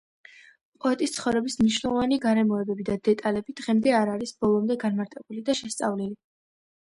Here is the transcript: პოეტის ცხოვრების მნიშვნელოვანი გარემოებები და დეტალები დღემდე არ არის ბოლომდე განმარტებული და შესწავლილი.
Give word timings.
პოეტის 0.83 1.11
ცხოვრების 1.17 1.57
მნიშვნელოვანი 1.59 2.17
გარემოებები 2.23 2.85
და 2.87 2.95
დეტალები 3.09 3.55
დღემდე 3.61 3.93
არ 3.99 4.13
არის 4.15 4.33
ბოლომდე 4.45 4.79
განმარტებული 4.85 5.45
და 5.51 5.59
შესწავლილი. 5.63 6.19